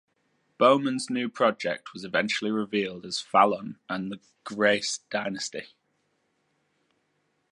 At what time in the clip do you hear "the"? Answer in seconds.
4.11-4.19